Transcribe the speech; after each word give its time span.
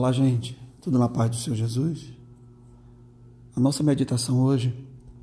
Olá, 0.00 0.12
gente. 0.12 0.58
Tudo 0.80 0.98
na 0.98 1.10
paz 1.10 1.30
do 1.30 1.36
Senhor 1.36 1.56
Jesus? 1.56 2.06
A 3.54 3.60
nossa 3.60 3.82
meditação 3.82 4.40
hoje 4.40 4.74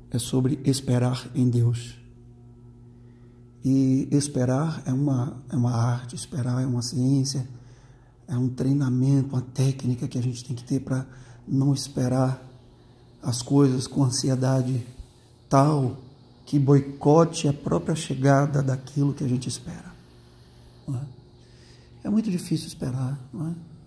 é 0.08 0.20
sobre 0.20 0.60
esperar 0.64 1.28
em 1.34 1.50
Deus. 1.50 1.98
E 3.64 4.06
esperar 4.12 4.80
é 4.86 4.92
uma, 4.92 5.36
é 5.50 5.56
uma 5.56 5.72
arte, 5.72 6.14
esperar 6.14 6.62
é 6.62 6.64
uma 6.64 6.80
ciência, 6.80 7.44
é 8.28 8.38
um 8.38 8.48
treinamento, 8.48 9.34
uma 9.34 9.42
técnica 9.42 10.06
que 10.06 10.16
a 10.16 10.22
gente 10.22 10.44
tem 10.44 10.54
que 10.54 10.62
ter 10.62 10.78
para 10.78 11.04
não 11.44 11.74
esperar 11.74 12.40
as 13.20 13.42
coisas 13.42 13.88
com 13.88 14.04
ansiedade 14.04 14.86
tal 15.48 15.96
que 16.46 16.56
boicote 16.56 17.48
a 17.48 17.52
própria 17.52 17.96
chegada 17.96 18.62
daquilo 18.62 19.12
que 19.12 19.24
a 19.24 19.28
gente 19.28 19.48
espera. 19.48 19.92
É? 20.88 22.06
é? 22.06 22.10
muito 22.10 22.30
difícil 22.30 22.68
esperar, 22.68 23.18
não 23.34 23.48
é? 23.48 23.77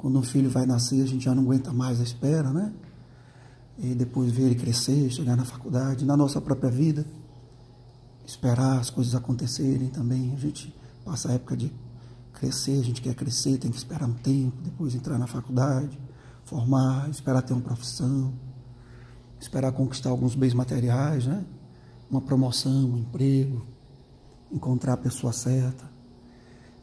Quando 0.00 0.18
um 0.18 0.22
filho 0.22 0.48
vai 0.48 0.64
nascer, 0.64 1.02
a 1.02 1.06
gente 1.06 1.26
já 1.26 1.34
não 1.34 1.42
aguenta 1.42 1.74
mais 1.74 2.00
a 2.00 2.02
espera, 2.02 2.50
né? 2.50 2.72
E 3.76 3.94
depois 3.94 4.32
ver 4.32 4.44
ele 4.44 4.54
crescer, 4.54 5.10
chegar 5.10 5.36
na 5.36 5.44
faculdade, 5.44 6.06
na 6.06 6.16
nossa 6.16 6.40
própria 6.40 6.70
vida, 6.70 7.04
esperar 8.24 8.80
as 8.80 8.88
coisas 8.88 9.14
acontecerem 9.14 9.90
também. 9.90 10.32
A 10.32 10.38
gente 10.38 10.74
passa 11.04 11.28
a 11.28 11.32
época 11.34 11.54
de 11.54 11.70
crescer, 12.32 12.80
a 12.80 12.82
gente 12.82 13.02
quer 13.02 13.14
crescer, 13.14 13.58
tem 13.58 13.70
que 13.70 13.76
esperar 13.76 14.08
um 14.08 14.14
tempo, 14.14 14.56
depois 14.62 14.94
entrar 14.94 15.18
na 15.18 15.26
faculdade, 15.26 16.00
formar, 16.44 17.10
esperar 17.10 17.42
ter 17.42 17.52
uma 17.52 17.60
profissão, 17.60 18.32
esperar 19.38 19.70
conquistar 19.70 20.08
alguns 20.08 20.34
bens 20.34 20.54
materiais, 20.54 21.26
né? 21.26 21.44
Uma 22.10 22.22
promoção, 22.22 22.92
um 22.92 22.96
emprego, 22.96 23.66
encontrar 24.50 24.94
a 24.94 24.96
pessoa 24.96 25.34
certa. 25.34 25.84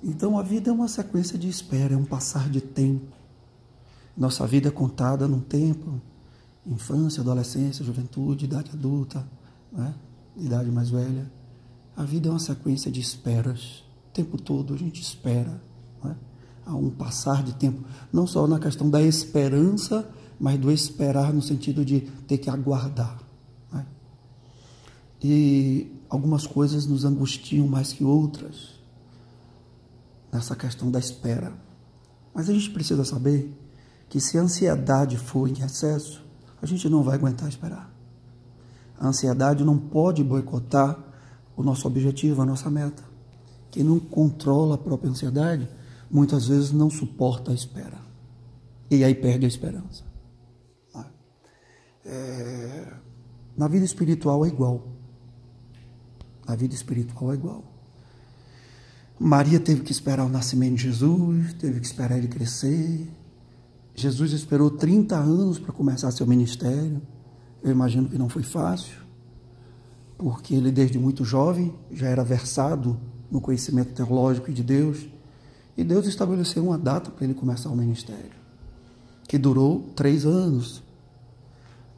Então 0.04 0.38
a 0.38 0.44
vida 0.44 0.70
é 0.70 0.74
uma 0.74 0.88
sequência 0.88 1.38
de 1.38 1.50
espera, 1.50 1.94
é 1.94 1.98
um 1.98 2.06
passar 2.06 2.50
de 2.50 2.62
tempo. 2.62 3.16
Nossa 4.16 4.46
vida 4.46 4.68
é 4.68 4.72
contada 4.72 5.28
num 5.28 5.40
tempo, 5.40 6.02
infância, 6.66 7.22
adolescência, 7.22 7.84
juventude, 7.84 8.46
idade 8.46 8.72
adulta, 8.72 9.28
né? 9.72 9.94
idade 10.36 10.70
mais 10.72 10.90
velha. 10.90 11.32
A 11.96 12.04
vida 12.04 12.28
é 12.28 12.32
uma 12.32 12.40
sequência 12.40 12.92
de 12.92 13.00
esperas. 13.00 13.84
O 14.10 14.14
tempo 14.14 14.40
todo 14.40 14.74
a 14.74 14.78
gente 14.78 15.02
espera. 15.02 15.62
Né? 16.04 16.16
Há 16.66 16.76
um 16.76 16.90
passar 16.90 17.44
de 17.44 17.54
tempo, 17.56 17.84
não 18.12 18.28
só 18.28 18.46
na 18.48 18.60
questão 18.60 18.90
da 18.90 19.02
esperança, 19.02 20.08
mas 20.40 20.60
do 20.60 20.72
esperar 20.72 21.34
no 21.34 21.42
sentido 21.42 21.84
de 21.84 22.02
ter 22.28 22.38
que 22.38 22.50
aguardar. 22.50 23.20
Né? 23.72 23.86
E 25.24 25.92
algumas 26.10 26.46
coisas 26.46 26.86
nos 26.86 27.04
angustiam 27.04 27.68
mais 27.68 27.94
que 27.94 28.04
outras 28.04 28.78
nessa 30.38 30.56
questão 30.56 30.92
da 30.92 31.00
espera. 31.00 31.52
Mas 32.34 32.48
a 32.48 32.54
gente 32.54 32.70
precisa 32.70 33.04
saber 33.04 33.52
que 34.08 34.20
se 34.20 34.38
a 34.38 34.42
ansiedade 34.42 35.18
for 35.18 35.50
em 35.50 35.64
excesso, 35.64 36.24
a 36.62 36.66
gente 36.66 36.88
não 36.88 37.02
vai 37.02 37.16
aguentar 37.16 37.50
esperar. 37.50 37.92
A 39.00 39.08
ansiedade 39.08 39.64
não 39.64 39.78
pode 39.78 40.24
boicotar 40.24 40.98
o 41.56 41.64
nosso 41.64 41.88
objetivo, 41.88 42.42
a 42.42 42.46
nossa 42.46 42.70
meta. 42.70 43.04
Quem 43.72 43.84
não 43.84 44.00
controla 44.00 44.76
a 44.76 44.78
própria 44.78 45.10
ansiedade, 45.10 45.68
muitas 46.10 46.48
vezes 46.48 46.72
não 46.72 46.90
suporta 46.90 47.52
a 47.52 47.54
espera. 47.54 47.98
E 48.90 49.04
aí 49.04 49.16
perde 49.16 49.46
a 49.46 49.50
esperança. 49.50 50.06
É... 52.06 52.94
Na 53.58 53.68
vida 53.68 53.84
espiritual 53.84 54.46
é 54.46 54.48
igual. 54.48 54.88
Na 56.48 56.56
vida 56.56 56.74
espiritual 56.74 57.32
é 57.32 57.36
igual. 57.36 57.77
Maria 59.20 59.60
teve 59.60 59.82
que 59.82 59.92
esperar 59.92 60.26
o 60.26 60.30
nascimento 60.30 60.76
de 60.76 60.84
Jesus, 60.84 61.54
teve 61.54 61.80
que 61.80 61.86
esperar 61.88 62.18
ele 62.18 62.28
crescer. 62.28 63.10
Jesus 63.96 64.32
esperou 64.32 64.70
30 64.70 65.16
anos 65.16 65.58
para 65.58 65.74
começar 65.74 66.12
seu 66.12 66.28
ministério. 66.28 67.02
Eu 67.64 67.72
imagino 67.72 68.08
que 68.08 68.18
não 68.18 68.30
foi 68.30 68.44
fácil, 68.44 68.96
porque 70.20 70.54
ele, 70.54 70.72
desde 70.72 71.00
muito 71.00 71.26
jovem, 71.26 71.74
já 71.92 72.08
era 72.08 72.24
versado 72.24 73.00
no 73.32 73.42
conhecimento 73.42 73.94
teológico 73.94 74.54
de 74.54 74.64
Deus. 74.64 75.08
E 75.76 75.84
Deus 75.84 76.06
estabeleceu 76.06 76.64
uma 76.64 76.78
data 76.78 77.10
para 77.10 77.26
ele 77.26 77.34
começar 77.34 77.70
o 77.70 77.76
ministério, 77.76 78.38
que 79.28 79.38
durou 79.38 79.90
três 79.96 80.26
anos, 80.28 80.84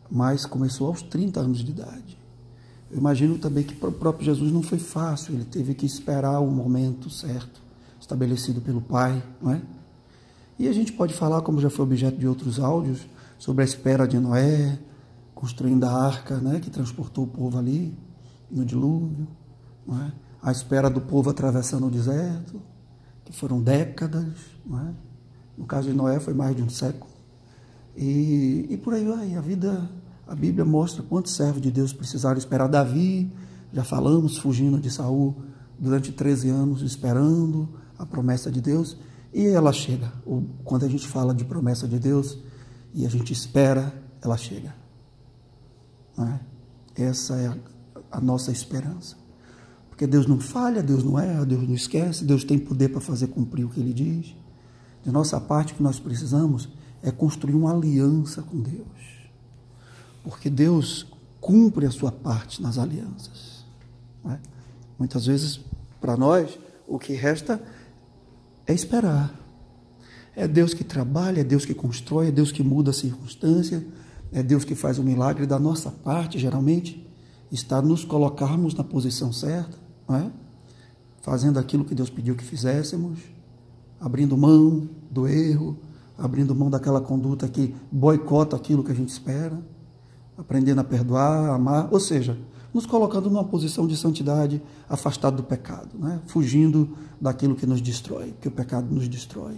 mas 0.10 0.46
começou 0.46 0.88
aos 0.88 1.02
30 1.02 1.40
anos 1.42 1.60
de 1.60 1.72
idade. 1.72 2.19
Eu 2.92 2.98
imagino 2.98 3.38
também 3.38 3.64
que 3.64 3.76
para 3.76 3.90
o 3.90 3.92
próprio 3.92 4.26
Jesus 4.26 4.52
não 4.52 4.64
foi 4.64 4.80
fácil, 4.80 5.36
ele 5.36 5.46
teve 5.46 5.76
que 5.76 5.86
esperar 5.86 6.40
o 6.40 6.50
momento 6.50 7.10
certo, 7.10 7.62
estabelecido 8.00 8.62
pelo 8.62 8.82
Pai, 8.82 9.22
não 9.42 9.52
é? 9.52 9.62
E 10.58 10.68
a 10.68 10.74
gente 10.74 10.92
pode 10.92 11.14
falar, 11.14 11.42
como 11.42 11.62
já 11.62 11.70
foi 11.70 11.86
objeto 11.86 12.18
de 12.18 12.28
outros 12.28 12.60
áudios, 12.60 13.08
sobre 13.38 13.64
a 13.64 13.66
espera 13.66 14.08
de 14.08 14.20
Noé, 14.20 14.78
construindo 15.34 15.86
a 15.86 15.92
arca, 15.92 16.38
né, 16.38 16.60
que 16.60 16.70
transportou 16.70 17.24
o 17.24 17.28
povo 17.28 17.58
ali 17.58 17.98
no 18.52 18.66
dilúvio, 18.66 19.28
não 19.88 20.02
é? 20.02 20.12
a 20.42 20.52
espera 20.52 20.90
do 20.90 21.00
povo 21.00 21.30
atravessando 21.30 21.88
o 21.88 21.90
deserto, 21.90 22.62
que 23.24 23.32
foram 23.32 23.62
décadas, 23.62 24.34
não 24.66 24.80
é? 24.80 24.94
no 25.58 25.66
caso 25.66 25.88
de 25.88 25.94
Noé 25.94 26.20
foi 26.20 26.34
mais 26.34 26.56
de 26.56 26.62
um 26.62 26.70
século, 26.70 27.12
e, 27.96 28.68
e 28.70 28.78
por 28.78 28.94
aí 28.94 29.06
vai, 29.06 29.36
a 29.36 29.42
vida 29.42 29.90
a 30.30 30.36
Bíblia 30.36 30.64
mostra 30.64 31.02
quantos 31.02 31.34
servos 31.34 31.60
de 31.60 31.72
Deus 31.72 31.92
precisaram 31.92 32.38
esperar. 32.38 32.70
Davi, 32.70 33.32
já 33.74 33.84
falamos, 33.84 34.38
fugindo 34.38 34.80
de 34.80 34.92
Saul 34.92 35.36
durante 35.80 36.12
13 36.12 36.50
anos, 36.50 36.84
esperando 36.84 37.68
a 37.98 38.06
promessa 38.06 38.52
de 38.52 38.62
Deus, 38.62 38.96
e 39.34 39.48
ela 39.48 39.74
chega. 39.74 40.14
Quando 40.64 40.86
a 40.86 40.88
gente 40.88 41.08
fala 41.08 41.34
de 41.34 41.44
promessa 41.44 41.88
de 41.88 41.98
Deus 41.98 42.38
e 42.94 43.08
a 43.08 43.10
gente 43.10 43.34
espera, 43.34 43.92
ela 44.22 44.38
chega. 44.38 44.76
É? 46.96 47.06
Essa 47.06 47.36
é 47.36 47.48
a, 47.48 47.58
a 48.12 48.22
nossa 48.22 48.52
esperança. 48.52 49.18
Porque 49.90 50.06
Deus 50.06 50.28
não 50.28 50.40
falha, 50.40 50.84
Deus 50.84 51.04
não 51.04 51.18
erra, 51.18 51.44
Deus 51.44 51.68
não 51.68 51.74
esquece, 51.74 52.24
Deus 52.24 52.44
tem 52.44 52.60
poder 52.60 52.90
para 52.90 53.02
fazer 53.02 53.28
cumprir 53.28 53.66
o 53.66 53.70
que 53.70 53.80
Ele 53.80 53.94
diz. 53.94 54.36
De 55.04 55.12
nossa 55.12 55.42
parte, 55.42 55.74
o 55.74 55.78
que 55.78 55.84
nós 55.84 56.00
precisamos 56.00 56.70
é 57.02 57.10
construir 57.10 57.56
uma 57.56 57.74
aliança 57.74 58.44
com 58.44 58.62
Deus 58.62 59.19
porque 60.24 60.50
Deus 60.50 61.08
cumpre 61.40 61.86
a 61.86 61.92
sua 61.92 62.12
parte 62.12 62.62
nas 62.62 62.78
alianças. 62.78 63.66
É? 64.26 64.38
Muitas 64.98 65.26
vezes, 65.26 65.60
para 66.02 66.18
nós, 66.18 66.58
o 66.88 67.00
que 67.00 67.14
resta 67.14 67.62
é 68.68 68.74
esperar. 68.74 69.34
É 70.36 70.48
Deus 70.48 70.74
que 70.74 70.84
trabalha, 70.84 71.42
é 71.42 71.44
Deus 71.44 71.66
que 71.66 71.74
constrói, 71.74 72.28
é 72.28 72.32
Deus 72.32 72.52
que 72.52 72.64
muda 72.64 72.92
a 72.92 72.94
circunstância, 72.94 73.86
é 74.32 74.44
Deus 74.44 74.64
que 74.64 74.76
faz 74.76 75.00
o 75.00 75.04
milagre. 75.04 75.46
Da 75.46 75.60
nossa 75.60 75.90
parte, 75.90 76.38
geralmente, 76.38 77.06
está 77.52 77.82
nos 77.82 78.06
colocarmos 78.06 78.74
na 78.74 78.84
posição 78.84 79.34
certa, 79.34 79.78
é? 80.10 80.30
fazendo 81.22 81.60
aquilo 81.60 81.86
que 81.86 81.96
Deus 81.96 82.10
pediu 82.10 82.36
que 82.36 82.44
fizéssemos, 82.44 83.20
abrindo 84.00 84.38
mão 84.38 84.88
do 85.10 85.28
erro, 85.28 85.78
abrindo 86.18 86.54
mão 86.54 86.70
daquela 86.70 87.02
conduta 87.02 87.48
que 87.48 87.74
boicota 87.92 88.56
aquilo 88.56 88.84
que 88.84 88.92
a 88.92 88.96
gente 88.96 89.10
espera 89.10 89.60
aprendendo 90.40 90.80
a 90.80 90.84
perdoar, 90.84 91.50
a 91.50 91.56
amar, 91.56 91.90
ou 91.92 92.00
seja, 92.00 92.38
nos 92.74 92.86
colocando 92.86 93.30
numa 93.30 93.44
posição 93.44 93.86
de 93.86 93.98
santidade, 93.98 94.62
afastado 94.88 95.38
do 95.38 95.44
pecado, 95.44 95.90
né? 96.00 96.22
fugindo 96.28 96.98
daquilo 97.20 97.56
que 97.56 97.66
nos 97.66 97.82
destrói, 97.82 98.34
que 98.40 98.48
o 98.48 98.52
pecado 98.52 98.88
nos 98.94 99.08
destrói. 99.08 99.58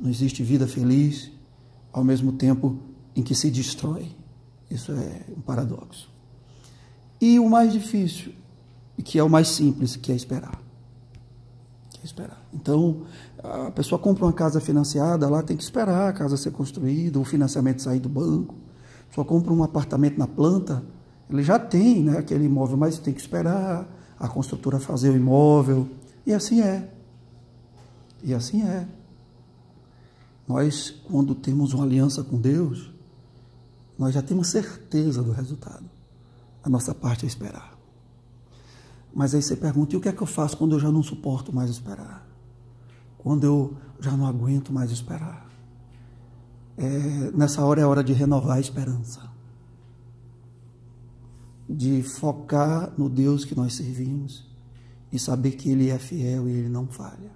Não 0.00 0.10
existe 0.10 0.42
vida 0.42 0.66
feliz 0.66 1.30
ao 1.92 2.02
mesmo 2.02 2.32
tempo 2.32 2.78
em 3.14 3.22
que 3.22 3.34
se 3.34 3.50
destrói. 3.50 4.10
Isso 4.70 4.90
é 4.92 5.20
um 5.36 5.40
paradoxo. 5.40 6.08
E 7.20 7.38
o 7.38 7.48
mais 7.48 7.72
difícil, 7.72 8.32
e 8.96 9.02
que 9.02 9.18
é 9.18 9.22
o 9.22 9.28
mais 9.28 9.48
simples, 9.48 9.96
que 9.96 10.10
é 10.10 10.14
esperar. 10.14 10.60
Que 11.90 12.00
é 12.00 12.04
esperar. 12.04 12.42
Então, 12.52 13.02
a 13.42 13.70
pessoa 13.70 13.98
compra 13.98 14.24
uma 14.24 14.32
casa 14.32 14.60
financiada, 14.60 15.28
lá 15.28 15.42
tem 15.42 15.56
que 15.56 15.62
esperar 15.62 16.08
a 16.08 16.12
casa 16.12 16.36
ser 16.36 16.52
construída, 16.52 17.18
o 17.20 17.24
financiamento 17.24 17.82
sair 17.82 18.00
do 18.00 18.08
banco 18.08 18.54
só 19.14 19.22
compra 19.22 19.52
um 19.52 19.62
apartamento 19.62 20.18
na 20.18 20.26
planta, 20.26 20.82
ele 21.30 21.42
já 21.42 21.56
tem 21.58 22.02
né, 22.02 22.18
aquele 22.18 22.46
imóvel, 22.46 22.76
mas 22.76 22.98
tem 22.98 23.14
que 23.14 23.20
esperar 23.20 23.86
a 24.18 24.28
construtora 24.28 24.80
fazer 24.80 25.10
o 25.10 25.16
imóvel. 25.16 25.88
E 26.26 26.32
assim 26.32 26.60
é. 26.60 26.92
E 28.24 28.34
assim 28.34 28.62
é. 28.62 28.88
Nós, 30.48 30.90
quando 30.90 31.34
temos 31.34 31.72
uma 31.72 31.84
aliança 31.84 32.24
com 32.24 32.40
Deus, 32.40 32.92
nós 33.96 34.12
já 34.12 34.20
temos 34.20 34.48
certeza 34.48 35.22
do 35.22 35.30
resultado. 35.30 35.88
A 36.62 36.68
nossa 36.68 36.92
parte 36.92 37.24
é 37.24 37.28
esperar. 37.28 37.78
Mas 39.14 39.32
aí 39.32 39.40
você 39.40 39.54
pergunta: 39.54 39.94
e 39.94 39.96
o 39.96 40.00
que 40.00 40.08
é 40.08 40.12
que 40.12 40.22
eu 40.22 40.26
faço 40.26 40.56
quando 40.56 40.72
eu 40.72 40.80
já 40.80 40.90
não 40.90 41.02
suporto 41.02 41.54
mais 41.54 41.70
esperar? 41.70 42.26
Quando 43.16 43.44
eu 43.44 43.76
já 44.00 44.10
não 44.16 44.26
aguento 44.26 44.72
mais 44.72 44.90
esperar? 44.90 45.43
É, 46.76 47.30
nessa 47.32 47.64
hora 47.64 47.80
é 47.80 47.86
hora 47.86 48.02
de 48.02 48.12
renovar 48.12 48.56
a 48.56 48.60
esperança, 48.60 49.30
de 51.68 52.02
focar 52.02 52.92
no 52.98 53.08
Deus 53.08 53.44
que 53.44 53.54
nós 53.54 53.74
servimos 53.74 54.46
e 55.12 55.18
saber 55.18 55.52
que 55.52 55.70
Ele 55.70 55.88
é 55.90 55.98
fiel 55.98 56.48
e 56.48 56.52
Ele 56.52 56.68
não 56.68 56.86
falha. 56.86 57.32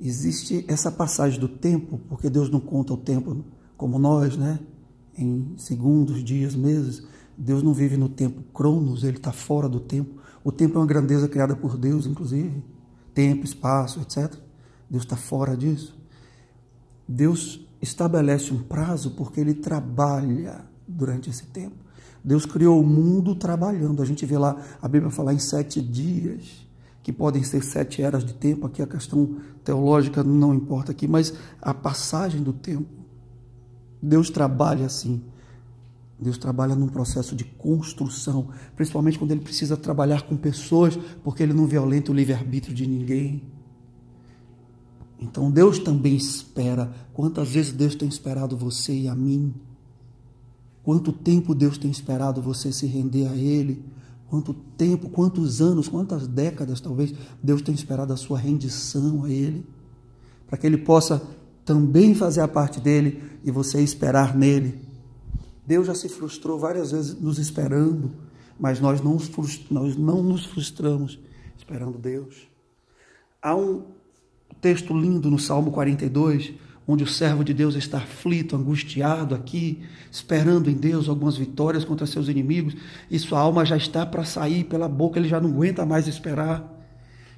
existe 0.00 0.64
essa 0.66 0.90
passagem 0.90 1.38
do 1.38 1.48
tempo, 1.48 2.00
porque 2.08 2.28
Deus 2.28 2.50
não 2.50 2.60
conta 2.60 2.92
o 2.92 2.96
tempo 2.96 3.44
como 3.76 3.98
nós, 3.98 4.36
né? 4.36 4.58
Em 5.16 5.54
segundos, 5.56 6.24
dias, 6.24 6.54
meses. 6.54 7.06
Deus 7.36 7.62
não 7.62 7.72
vive 7.72 7.96
no 7.96 8.08
tempo 8.08 8.42
cronos, 8.52 9.04
ele 9.04 9.16
está 9.16 9.32
fora 9.32 9.68
do 9.68 9.80
tempo. 9.80 10.20
O 10.42 10.50
tempo 10.50 10.76
é 10.76 10.80
uma 10.80 10.86
grandeza 10.86 11.28
criada 11.28 11.54
por 11.54 11.76
Deus, 11.78 12.06
inclusive. 12.06 12.62
Tempo, 13.14 13.44
espaço, 13.44 14.00
etc. 14.00 14.34
Deus 14.88 15.04
está 15.04 15.16
fora 15.16 15.56
disso. 15.56 15.98
Deus 17.08 17.66
estabelece 17.80 18.52
um 18.52 18.62
prazo 18.62 19.12
porque 19.12 19.40
ele 19.40 19.54
trabalha 19.54 20.64
durante 20.86 21.30
esse 21.30 21.46
tempo. 21.46 21.76
Deus 22.22 22.44
criou 22.44 22.80
o 22.80 22.86
mundo 22.86 23.34
trabalhando. 23.34 24.02
A 24.02 24.04
gente 24.04 24.26
vê 24.26 24.36
lá 24.36 24.56
a 24.80 24.88
Bíblia 24.88 25.10
falar 25.10 25.32
em 25.32 25.38
sete 25.38 25.80
dias 25.80 26.68
que 27.02 27.12
podem 27.12 27.42
ser 27.42 27.62
sete 27.62 28.02
eras 28.02 28.24
de 28.24 28.34
tempo, 28.34 28.66
aqui 28.66 28.82
a 28.82 28.86
questão 28.86 29.36
teológica 29.64 30.22
não 30.22 30.54
importa 30.54 30.92
aqui, 30.92 31.08
mas 31.08 31.32
a 31.60 31.72
passagem 31.72 32.42
do 32.42 32.52
tempo. 32.52 32.88
Deus 34.02 34.30
trabalha 34.30 34.86
assim. 34.86 35.22
Deus 36.20 36.36
trabalha 36.36 36.74
num 36.74 36.88
processo 36.88 37.34
de 37.34 37.44
construção, 37.44 38.48
principalmente 38.76 39.18
quando 39.18 39.30
ele 39.30 39.40
precisa 39.40 39.76
trabalhar 39.76 40.22
com 40.22 40.36
pessoas, 40.36 40.98
porque 41.24 41.42
ele 41.42 41.54
não 41.54 41.66
violenta 41.66 42.12
o 42.12 42.14
livre-arbítrio 42.14 42.74
de 42.74 42.86
ninguém. 42.86 43.42
Então 45.20 45.50
Deus 45.50 45.78
também 45.78 46.16
espera. 46.16 46.90
Quantas 47.12 47.48
vezes 47.50 47.72
Deus 47.72 47.94
tem 47.94 48.08
esperado 48.08 48.56
você 48.56 48.92
e 48.92 49.08
a 49.08 49.14
mim? 49.14 49.54
Quanto 50.82 51.12
tempo 51.12 51.54
Deus 51.54 51.76
tem 51.76 51.90
esperado 51.90 52.40
você 52.40 52.72
se 52.72 52.86
render 52.86 53.26
a 53.26 53.36
Ele? 53.36 53.84
Quanto 54.28 54.54
tempo, 54.54 55.10
quantos 55.10 55.60
anos, 55.60 55.88
quantas 55.88 56.26
décadas 56.26 56.80
talvez 56.80 57.12
Deus 57.42 57.60
tem 57.60 57.74
esperado 57.74 58.12
a 58.12 58.16
sua 58.16 58.38
rendição 58.38 59.24
a 59.24 59.30
Ele, 59.30 59.66
para 60.46 60.56
que 60.56 60.66
Ele 60.66 60.78
possa 60.78 61.20
também 61.64 62.14
fazer 62.14 62.40
a 62.40 62.48
parte 62.48 62.80
dele 62.80 63.22
e 63.44 63.50
você 63.50 63.82
esperar 63.82 64.36
nele. 64.36 64.80
Deus 65.66 65.86
já 65.86 65.94
se 65.94 66.08
frustrou 66.08 66.58
várias 66.58 66.92
vezes 66.92 67.20
nos 67.20 67.38
esperando, 67.38 68.10
mas 68.58 68.80
nós 68.80 69.00
não, 69.00 69.18
nós 69.70 69.96
não 69.96 70.22
nos 70.22 70.46
frustramos 70.46 71.18
esperando 71.56 71.98
Deus. 71.98 72.48
Há 73.42 73.54
um 73.54 73.84
texto 74.60 74.96
lindo 74.96 75.30
no 75.30 75.38
Salmo 75.38 75.70
42 75.70 76.54
onde 76.90 77.04
o 77.04 77.06
servo 77.06 77.44
de 77.44 77.54
Deus 77.54 77.76
está 77.76 77.98
aflito, 77.98 78.56
angustiado 78.56 79.32
aqui, 79.32 79.78
esperando 80.10 80.68
em 80.68 80.74
Deus 80.74 81.08
algumas 81.08 81.36
vitórias 81.36 81.84
contra 81.84 82.04
seus 82.04 82.28
inimigos, 82.28 82.74
e 83.08 83.16
sua 83.16 83.38
alma 83.38 83.64
já 83.64 83.76
está 83.76 84.04
para 84.04 84.24
sair 84.24 84.64
pela 84.64 84.88
boca, 84.88 85.16
ele 85.16 85.28
já 85.28 85.40
não 85.40 85.50
aguenta 85.50 85.86
mais 85.86 86.08
esperar. 86.08 86.78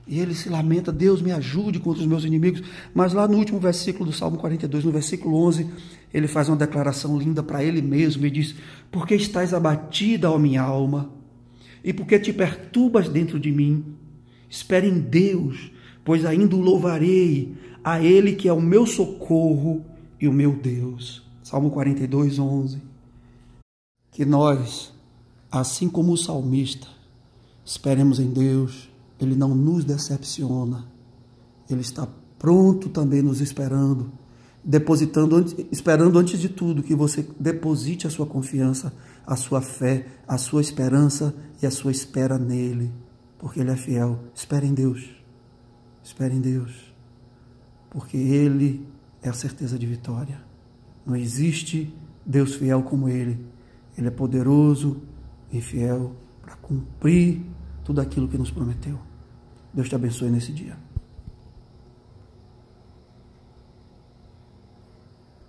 E 0.07 0.19
ele 0.19 0.35
se 0.35 0.49
lamenta, 0.49 0.91
Deus 0.91 1.21
me 1.21 1.31
ajude 1.33 1.79
contra 1.79 2.01
os 2.01 2.09
meus 2.09 2.25
inimigos. 2.25 2.63
Mas 2.95 3.13
lá 3.13 3.29
no 3.29 3.37
último 3.37 3.61
versículo 3.61 4.07
do 4.07 4.13
Salmo 4.17 4.39
42, 4.39 4.85
no 4.85 4.91
versículo 4.91 5.37
11, 5.45 5.69
ele 6.13 6.27
faz 6.27 6.49
uma 6.49 6.57
declaração 6.57 7.17
linda 7.19 7.43
para 7.43 7.63
ele 7.63 7.81
mesmo 7.81 8.27
e 8.27 8.31
diz: 8.31 8.55
Por 8.91 9.07
que 9.07 9.15
estás 9.15 9.55
abatida, 9.55 10.31
ó 10.31 10.39
minha 10.39 10.63
alma? 10.63 11.13
E 11.85 11.93
por 11.93 12.07
que 12.07 12.19
te 12.19 12.33
perturbas 12.33 13.09
dentro 13.09 13.39
de 13.39 13.53
mim? 13.53 13.95
Espere 14.51 14.89
em 14.89 14.99
Deus, 14.99 15.71
pois 16.05 16.25
ainda 16.25 16.57
o 16.57 16.61
louvarei, 16.61 17.55
a 17.83 18.01
Ele 18.01 18.35
que 18.35 18.49
é 18.49 18.53
o 18.53 18.61
meu 18.61 18.87
socorro 18.87 19.85
e 20.21 20.29
o 20.29 20.33
meu 20.33 20.55
Deus. 20.55 21.23
Salmo 21.43 21.71
42, 21.71 22.39
11. 22.39 22.83
Que 24.11 24.25
nós, 24.25 24.93
assim 25.51 25.89
como 25.89 26.13
o 26.13 26.17
salmista, 26.17 26.87
esperemos 27.65 28.21
em 28.21 28.31
Deus, 28.31 28.91
Ele 29.21 29.35
não 29.35 29.55
nos 29.55 29.85
decepciona, 29.85 30.87
Ele 31.69 31.81
está 31.81 32.07
pronto 32.39 32.89
também 32.89 33.23
nos 33.23 33.41
esperando, 33.41 34.13
depositando, 34.65 35.45
esperando 35.71 36.19
antes 36.19 36.39
de 36.39 36.49
tudo 36.49 36.83
que 36.83 36.95
você 36.95 37.27
deposite 37.39 38.07
a 38.07 38.11
sua 38.11 38.27
confiança, 38.27 38.93
a 39.27 39.37
sua 39.37 39.61
fé, 39.61 40.07
a 40.27 40.39
sua 40.39 40.61
esperança 40.61 41.35
e 41.63 41.67
a 41.67 41.71
sua 41.71 41.91
espera 41.91 42.39
nele, 42.39 42.93
porque 43.39 43.61
Ele 43.61 43.71
é 43.71 43.77
fiel. 43.77 44.19
Espere 44.35 44.67
em 44.67 44.75
Deus, 44.75 45.09
espere 46.03 46.35
em 46.35 46.41
Deus 46.41 46.93
porque 47.93 48.17
Ele 48.17 48.87
é 49.23 49.29
a 49.29 49.35
certeza 49.35 49.79
de 49.79 49.87
vitória. 49.87 50.41
Não 51.05 51.15
existe 51.15 51.95
Deus 52.25 52.55
fiel 52.55 52.83
como 52.83 53.09
Ele. 53.09 53.39
Ele 53.99 54.09
é 54.09 54.11
poderoso 54.11 55.03
e 55.53 55.61
fiel 55.61 56.17
para 56.41 56.57
cumprir 56.57 57.43
tudo 57.85 58.01
aquilo 58.01 58.29
que 58.29 58.39
nos 58.39 58.51
prometeu. 58.51 58.99
Deus 59.75 59.91
te 59.91 59.95
abençoe 59.95 60.31
nesse 60.31 60.53
dia. 60.53 60.75